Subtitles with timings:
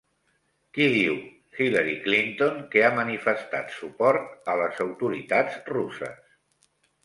[0.77, 1.17] Qui diu
[1.65, 6.37] Hillary Clinton que ha manifestat suport a les autoritats russes?